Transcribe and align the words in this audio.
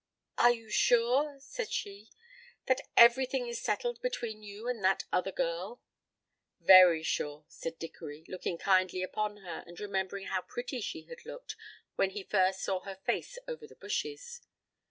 "Are 0.39 0.51
you 0.51 0.71
sure," 0.71 1.37
said 1.39 1.69
she, 1.71 2.09
"that 2.65 2.81
everything 2.97 3.45
is 3.47 3.61
settled 3.61 4.01
between 4.01 4.41
you 4.41 4.67
and 4.67 4.83
that 4.83 5.03
other 5.13 5.31
girl?" 5.31 5.79
"Very 6.59 7.03
sure," 7.03 7.45
said 7.47 7.77
Dickory, 7.77 8.23
looking 8.27 8.57
kindly 8.57 9.03
upon 9.03 9.37
her 9.45 9.63
and 9.67 9.79
remembering 9.79 10.25
how 10.25 10.41
pretty 10.41 10.81
she 10.81 11.03
had 11.03 11.23
looked 11.23 11.55
when 11.97 12.09
he 12.09 12.23
first 12.23 12.63
saw 12.63 12.79
her 12.79 12.95
face 12.95 13.37
over 13.47 13.67
the 13.67 13.75
bushes. 13.75 14.41